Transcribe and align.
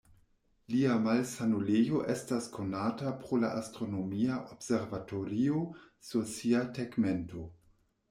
Lia 0.75 0.95
malsanulejo 1.03 1.99
estas 2.13 2.49
konata 2.57 3.13
pro 3.27 3.41
la 3.45 3.53
astronomia 3.61 4.41
observatorio 4.57 5.63
sur 6.11 6.31
sia 6.37 6.69
tegmento. 6.83 7.49